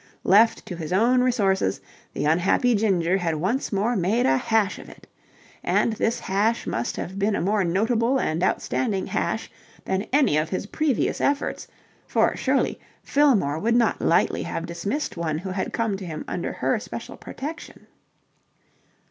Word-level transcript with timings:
Left 0.23 0.65
to 0.65 0.75
his 0.75 0.91
own 0.91 1.21
resources, 1.21 1.79
the 2.13 2.25
unhappy 2.25 2.73
Ginger 2.73 3.17
had 3.17 3.35
once 3.35 3.71
more 3.71 3.95
made 3.95 4.25
a 4.25 4.35
hash 4.35 4.79
of 4.79 4.89
it. 4.89 5.05
And 5.63 5.93
this 5.93 6.21
hash 6.21 6.65
must 6.65 6.97
have 6.97 7.19
been 7.19 7.35
a 7.35 7.39
more 7.41 7.63
notable 7.63 8.17
and 8.17 8.41
outstanding 8.43 9.05
hash 9.05 9.51
than 9.85 10.07
any 10.11 10.37
of 10.37 10.49
his 10.49 10.65
previous 10.65 11.21
efforts, 11.21 11.67
for, 12.07 12.35
surely, 12.35 12.79
Fillmore 13.03 13.59
would 13.59 13.75
not 13.75 14.01
lightly 14.01 14.41
have 14.41 14.65
dismissed 14.65 15.17
one 15.17 15.37
who 15.37 15.51
had 15.51 15.71
come 15.71 15.97
to 15.97 16.05
him 16.07 16.25
under 16.27 16.51
her 16.51 16.79
special 16.79 17.15
protection. 17.15 17.85